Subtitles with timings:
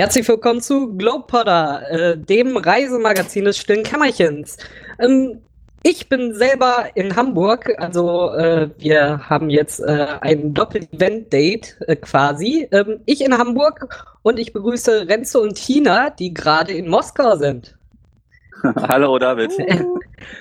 [0.00, 4.56] Herzlich willkommen zu Globepotter, äh, dem Reisemagazin des stillen Kämmerchens.
[4.98, 5.42] Ähm,
[5.82, 12.66] ich bin selber in Hamburg, also äh, wir haben jetzt äh, ein Doppel-Event-Date äh, quasi.
[12.72, 17.76] Ähm, ich in Hamburg und ich begrüße Renze und Tina, die gerade in Moskau sind.
[18.62, 19.52] Hallo David.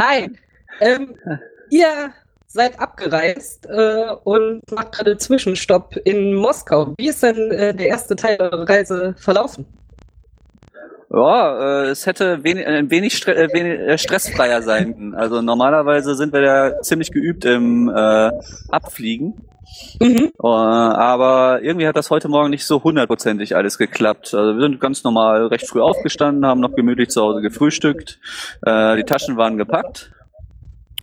[0.00, 0.32] Hi.
[0.80, 1.14] Ähm,
[1.70, 2.12] ihr
[2.54, 6.94] seid abgereist äh, und macht gerade Zwischenstopp in Moskau.
[6.96, 9.66] Wie ist denn äh, der erste Teil eurer Reise verlaufen?
[11.12, 15.14] Ja, äh, es hätte wenig, ein wenig, stre äh, wenig äh, stressfreier sein können.
[15.14, 18.30] Also normalerweise sind wir ja ziemlich geübt im äh,
[18.70, 19.34] Abfliegen.
[20.00, 20.30] Mhm.
[20.40, 24.32] Uh, aber irgendwie hat das heute Morgen nicht so hundertprozentig alles geklappt.
[24.32, 28.20] Also wir sind ganz normal recht früh aufgestanden, haben noch gemütlich zu Hause gefrühstückt.
[28.64, 30.13] Äh, die Taschen waren gepackt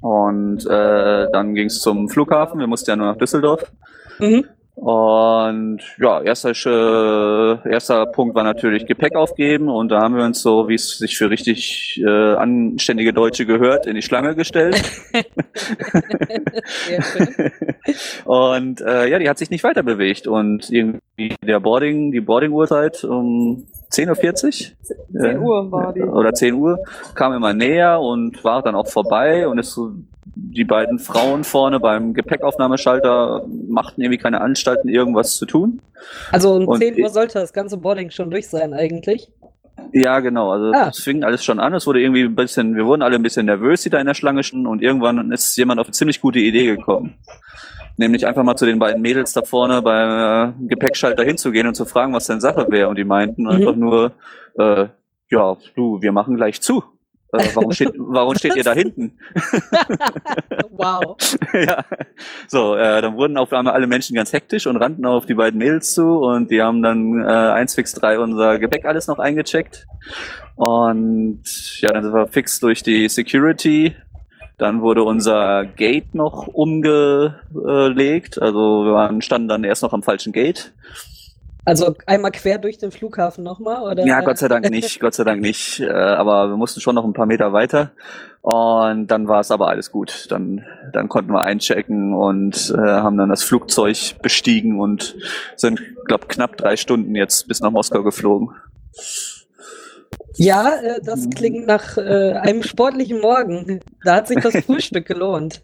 [0.00, 2.60] und äh, dann ging es zum Flughafen.
[2.60, 3.70] Wir mussten ja nur nach Düsseldorf.
[4.18, 4.44] Mhm.
[4.76, 10.42] Und ja, erster, äh, erster Punkt war natürlich Gepäck aufgeben und da haben wir uns
[10.42, 14.78] so, wie es sich für richtig äh, anständige Deutsche gehört, in die Schlange gestellt.
[18.26, 23.02] und äh, ja, die hat sich nicht weiter bewegt und irgendwie der Boarding, die Boarding-Uhrzeit
[23.04, 25.20] um 10.40 Uhr?
[25.20, 26.02] 10 Uhr war die.
[26.02, 26.78] Oder 10 Uhr,
[27.14, 29.92] kam immer näher und war dann auch vorbei und ist so
[30.36, 35.80] die beiden Frauen vorne beim Gepäckaufnahmeschalter machten irgendwie keine Anstalten, irgendwas zu tun.
[36.30, 39.30] Also um und 10 Uhr sollte das ganze Boarding schon durch sein eigentlich.
[39.92, 40.50] Ja, genau.
[40.50, 40.88] Also ah.
[40.88, 41.72] es fing alles schon an.
[41.74, 44.14] Es wurde irgendwie ein bisschen, wir wurden alle ein bisschen nervös, die da in der
[44.14, 47.14] Schlange standen und irgendwann ist jemand auf eine ziemlich gute Idee gekommen.
[47.96, 51.86] Nämlich einfach mal zu den beiden Mädels da vorne beim äh, Gepäckschalter hinzugehen und zu
[51.86, 52.88] fragen, was denn Sache wäre.
[52.88, 53.48] Und die meinten mhm.
[53.48, 54.12] einfach nur,
[54.58, 54.86] äh,
[55.30, 56.82] ja, du, wir machen gleich zu.
[57.32, 59.18] Äh, warum, steht, warum steht ihr da hinten?
[60.70, 61.16] wow.
[61.52, 61.84] ja.
[62.46, 65.58] So, äh, dann wurden auf einmal alle Menschen ganz hektisch und rannten auf die beiden
[65.58, 69.86] Mädels zu und die haben dann äh, 1 fix 3 unser Gepäck alles noch eingecheckt.
[70.54, 71.42] Und
[71.80, 73.94] ja, dann sind wir fix durch die Security.
[74.58, 78.40] Dann wurde unser Gate noch umgelegt.
[78.40, 80.72] Also wir waren, standen dann erst noch am falschen Gate.
[81.66, 84.06] Also einmal quer durch den Flughafen nochmal, oder?
[84.06, 85.80] Ja, Gott sei Dank nicht, Gott sei Dank nicht.
[85.80, 87.90] Äh, aber wir mussten schon noch ein paar Meter weiter.
[88.40, 90.28] Und dann war es aber alles gut.
[90.30, 95.16] Dann, dann konnten wir einchecken und äh, haben dann das Flugzeug bestiegen und
[95.56, 98.50] sind, glaube knapp drei Stunden jetzt bis nach Moskau geflogen.
[100.38, 103.80] Ja, äh, das klingt nach äh, einem sportlichen Morgen.
[104.04, 105.62] Da hat sich das Frühstück gelohnt.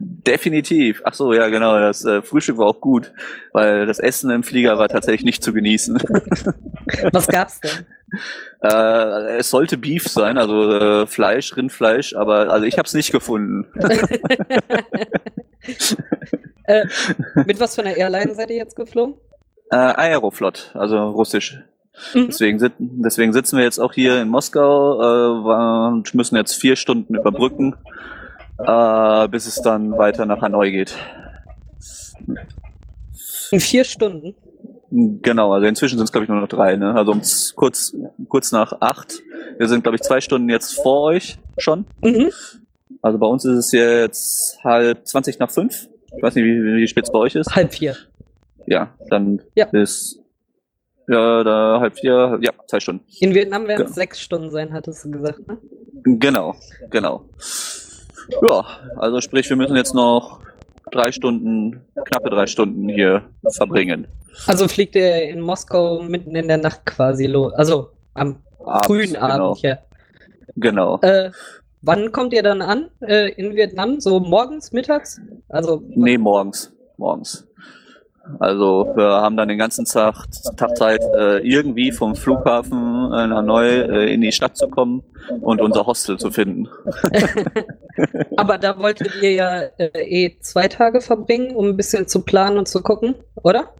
[0.00, 1.02] Definitiv.
[1.04, 1.78] Ach so, ja, genau.
[1.78, 3.12] Das äh, Frühstück war auch gut,
[3.52, 5.98] weil das Essen im Flieger war tatsächlich nicht zu genießen.
[7.12, 7.86] Was gab's denn?
[8.62, 13.12] Äh, es sollte Beef sein, also äh, Fleisch, Rindfleisch, aber also ich habe es nicht
[13.12, 13.66] gefunden.
[16.64, 16.86] äh,
[17.46, 19.16] mit was für einer Airline seid ihr jetzt geflogen?
[19.70, 21.58] Äh, Aeroflot, also russisch.
[22.12, 22.26] Mhm.
[22.26, 27.14] Deswegen, deswegen sitzen wir jetzt auch hier in Moskau äh, und müssen jetzt vier Stunden
[27.14, 27.76] überbrücken,
[28.58, 30.96] äh, bis es dann weiter nach Hanoi geht.
[33.50, 34.34] In vier Stunden?
[34.90, 36.94] Genau, also inzwischen sind es glaube ich nur noch drei, ne?
[36.94, 37.20] Also um
[37.56, 37.96] kurz,
[38.28, 39.22] kurz nach acht.
[39.58, 41.84] Wir sind glaube ich zwei Stunden jetzt vor euch schon.
[42.02, 42.30] Mhm.
[43.02, 45.88] Also bei uns ist es jetzt halb zwanzig nach fünf.
[46.16, 47.54] Ich weiß nicht, wie, wie spät es bei euch ist.
[47.54, 47.96] Halb vier.
[48.66, 49.66] Ja, dann ja.
[49.66, 50.20] ist
[51.08, 53.04] ja, da halb vier, ja, zwei Stunden.
[53.20, 53.94] In Vietnam werden es genau.
[53.94, 55.58] sechs Stunden sein, hattest du gesagt, ne?
[56.04, 56.54] Genau,
[56.90, 57.24] genau.
[58.48, 58.64] Ja,
[58.96, 60.40] also sprich, wir müssen jetzt noch
[60.90, 63.22] drei Stunden, knappe drei Stunden hier
[63.52, 64.06] verbringen.
[64.46, 69.16] Also fliegt ihr in Moskau mitten in der Nacht quasi los, also am Abends, frühen
[69.16, 69.56] Abend genau.
[69.56, 69.78] hier.
[70.56, 70.98] Genau.
[71.02, 71.30] Äh,
[71.82, 74.00] wann kommt ihr dann an äh, in Vietnam?
[74.00, 75.20] So morgens, mittags?
[75.48, 77.46] Also nee, morgens, morgens.
[78.38, 80.24] Also wir haben dann den ganzen Tag,
[80.56, 85.02] Tag Zeit, äh, irgendwie vom Flughafen in Hanoi äh, in die Stadt zu kommen
[85.40, 86.68] und unser Hostel zu finden.
[88.36, 92.58] Aber da wolltet ihr ja äh, eh zwei Tage verbringen, um ein bisschen zu planen
[92.58, 93.70] und zu gucken, oder?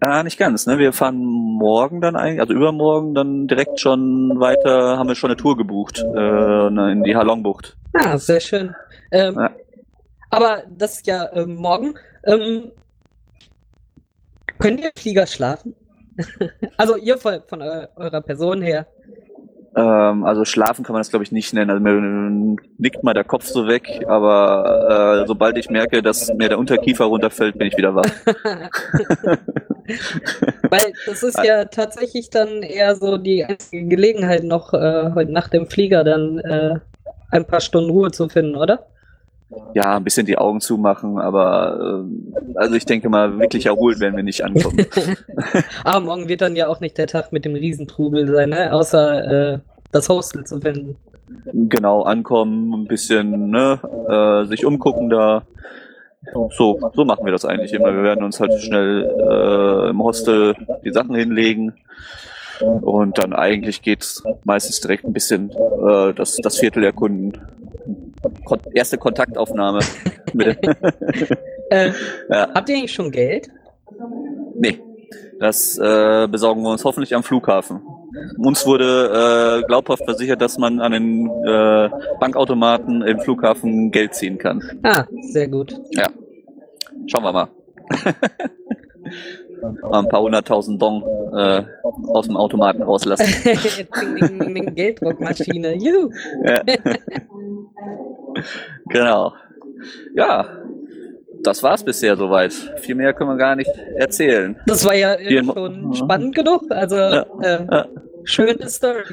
[0.00, 0.78] Äh, nicht ganz, ne?
[0.78, 5.36] Wir fahren morgen dann eigentlich, also übermorgen dann direkt schon weiter, haben wir schon eine
[5.36, 7.76] Tour gebucht äh, in die Halongbucht.
[7.92, 8.74] Ah, sehr schön.
[9.10, 9.50] Ähm, ja.
[10.30, 11.94] Aber das ist ja äh, morgen.
[12.24, 12.70] Ähm,
[14.60, 15.74] Könnt ihr Flieger schlafen?
[16.76, 18.86] also ihr von, von eurer Person her.
[19.76, 21.70] Ähm, also schlafen kann man das glaube ich nicht nennen.
[21.70, 26.48] Also mir nickt mal der Kopf so weg, aber äh, sobald ich merke, dass mir
[26.48, 28.04] der Unterkiefer runterfällt, bin ich wieder wach.
[30.68, 35.48] Weil das ist ja tatsächlich dann eher so die einzige Gelegenheit noch äh, heute nach
[35.48, 36.78] dem Flieger dann äh,
[37.30, 38.89] ein paar Stunden Ruhe zu finden, oder?
[39.74, 44.16] Ja, ein bisschen die Augen zumachen, aber äh, also ich denke mal, wirklich erholt werden
[44.16, 44.86] wir nicht ankommen.
[45.84, 48.72] aber morgen wird dann ja auch nicht der Tag mit dem Riesentrubel sein, ne?
[48.72, 49.58] außer äh,
[49.92, 50.96] das Hostel zu finden.
[51.52, 55.42] Genau, ankommen, ein bisschen ne, äh, sich umgucken da.
[56.50, 57.94] So, so machen wir das eigentlich immer.
[57.94, 60.54] Wir werden uns halt schnell äh, im Hostel
[60.84, 61.74] die Sachen hinlegen.
[62.60, 67.40] Und dann eigentlich geht's meistens direkt ein bisschen äh, das, das Viertel erkunden.
[68.74, 69.80] Erste Kontaktaufnahme.
[71.70, 71.90] äh,
[72.28, 72.48] ja.
[72.54, 73.48] Habt ihr eigentlich schon Geld?
[74.54, 74.78] Nee.
[75.38, 77.80] Das äh, besorgen wir uns hoffentlich am Flughafen.
[78.36, 81.88] Uns wurde äh, glaubhaft versichert, dass man an den äh,
[82.18, 84.62] Bankautomaten im Flughafen Geld ziehen kann.
[84.82, 85.80] Ah, sehr gut.
[85.92, 86.10] Ja.
[87.06, 87.48] Schauen wir mal.
[89.82, 91.02] mal ein paar hunderttausend Dong
[91.34, 91.62] äh,
[92.08, 93.26] aus dem Automaten rauslassen.
[94.74, 95.74] Gelddruckmaschine.
[95.76, 96.10] Juhu.
[96.44, 96.62] Ja.
[98.88, 99.34] Genau.
[100.14, 100.60] Ja,
[101.42, 102.52] das war's bisher soweit.
[102.52, 104.56] Viel mehr können wir gar nicht erzählen.
[104.66, 106.64] Das war ja äh, schon spannend genug.
[106.70, 107.26] Also ja.
[107.42, 107.86] Äh, ja.
[108.24, 109.04] schöne Story.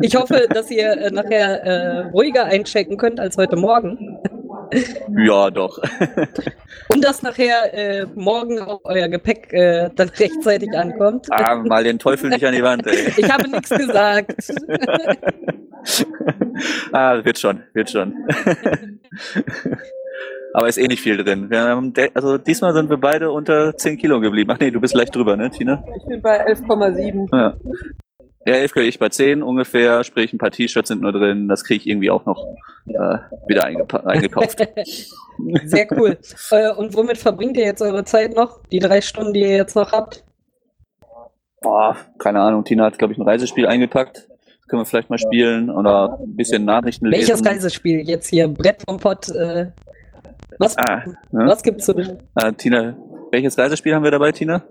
[0.00, 4.18] Ich hoffe, dass ihr äh, nachher äh, ruhiger einchecken könnt als heute Morgen.
[5.16, 5.78] Ja, doch.
[6.92, 11.26] Und dass nachher äh, morgen auch euer Gepäck äh, dann rechtzeitig ankommt.
[11.30, 13.12] Ah, mal den Teufel nicht an die Wand, ey.
[13.16, 14.32] Ich habe nichts gesagt.
[16.92, 18.14] ah, wird schon, wird schon.
[20.54, 21.50] Aber ist eh nicht viel drin.
[21.50, 24.50] Wir haben also diesmal sind wir beide unter 10 Kilo geblieben.
[24.52, 25.84] Ach nee, du bist leicht drüber, ne, Tina?
[25.96, 27.28] Ich bin bei 11,7.
[27.36, 27.54] Ja.
[28.48, 31.64] Ja, 11 kriege ich bei 10 ungefähr, sprich ein paar T-Shirts sind nur drin, das
[31.64, 32.46] kriege ich irgendwie auch noch
[32.86, 34.58] äh, wieder eingekauft.
[35.64, 36.16] Sehr cool.
[36.50, 38.62] Äh, und womit verbringt ihr jetzt eure Zeit noch?
[38.72, 40.24] Die drei Stunden, die ihr jetzt noch habt?
[41.60, 42.64] Boah, keine Ahnung.
[42.64, 44.26] Tina hat, glaube ich, ein Reisespiel eingepackt.
[44.30, 47.28] Das können wir vielleicht mal spielen oder ein bisschen Nachrichten lesen.
[47.28, 48.00] Welches Reisespiel?
[48.08, 49.28] Jetzt hier Brett vom Pott.
[49.28, 49.72] Äh,
[50.58, 51.44] was, ah, ne?
[51.46, 52.22] was gibt's zu denn?
[52.34, 52.96] Äh, Tina,
[53.30, 54.64] welches Reisespiel haben wir dabei, Tina?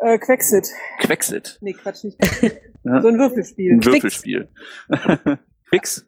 [0.00, 0.68] Äh, Quexit.
[0.98, 1.58] Quexit?
[1.60, 2.18] Nee, Quatsch nicht.
[2.84, 3.00] Ja?
[3.02, 3.72] So ein Würfelspiel.
[3.72, 4.48] Ein Würfelspiel.
[5.68, 6.06] Quix?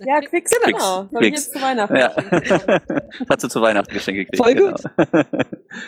[0.00, 0.64] Ja, Quix, Quix.
[0.64, 1.06] genau.
[1.06, 1.26] Quix.
[1.26, 2.14] Ich jetzt zu Weihnachten ja.
[3.28, 4.42] Hast du zu Weihnachten Geschenke gekriegt.
[4.42, 4.82] Voll gut.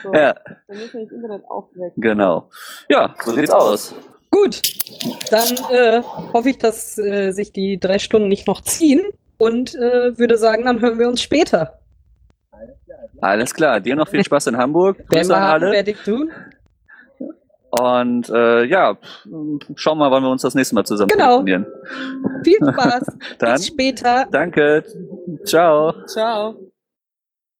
[0.02, 0.12] Genau.
[0.12, 0.34] So, ja.
[0.68, 2.02] Dann müssen wir das Internet aufwecken.
[2.02, 2.50] Genau.
[2.88, 3.94] Ja, so sieht's aus.
[4.30, 4.62] Gut,
[5.30, 9.00] dann äh, hoffe ich, dass äh, sich die drei Stunden nicht noch ziehen
[9.38, 11.80] und äh, würde sagen, dann hören wir uns später.
[13.20, 14.98] Alles klar, dir noch viel Spaß in Hamburg.
[15.08, 15.72] Grüße an alle.
[15.72, 16.30] Werde ich tun.
[17.70, 18.96] Und äh, ja,
[19.76, 21.44] schauen wir mal, wann wir uns das nächste Mal zusammen genau.
[22.42, 23.06] Viel Spaß.
[23.38, 24.26] Dann, Bis später.
[24.30, 24.84] Danke.
[25.44, 25.94] Ciao.
[26.06, 26.69] Ciao.